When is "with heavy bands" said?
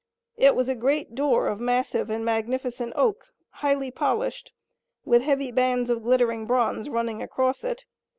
5.05-5.91